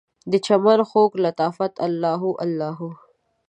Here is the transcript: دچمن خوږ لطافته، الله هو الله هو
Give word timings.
دچمن 0.31 0.79
خوږ 0.89 1.11
لطافته، 1.25 1.79
الله 1.85 2.13
هو 2.23 2.31
الله 2.43 2.71
هو 2.79 2.89